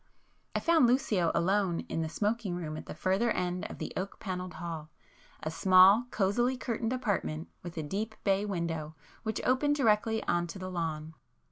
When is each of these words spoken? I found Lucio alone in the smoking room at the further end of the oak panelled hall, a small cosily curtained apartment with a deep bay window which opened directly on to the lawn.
I 0.55 0.59
found 0.59 0.87
Lucio 0.87 1.29
alone 1.35 1.81
in 1.81 2.01
the 2.01 2.09
smoking 2.09 2.55
room 2.55 2.75
at 2.75 2.87
the 2.87 2.95
further 2.95 3.29
end 3.29 3.65
of 3.65 3.77
the 3.77 3.93
oak 3.95 4.19
panelled 4.19 4.55
hall, 4.55 4.89
a 5.43 5.51
small 5.51 6.07
cosily 6.09 6.57
curtained 6.57 6.91
apartment 6.91 7.49
with 7.61 7.77
a 7.77 7.83
deep 7.83 8.15
bay 8.23 8.43
window 8.43 8.95
which 9.21 9.41
opened 9.43 9.75
directly 9.75 10.23
on 10.23 10.47
to 10.47 10.57
the 10.57 10.71
lawn. 10.71 11.13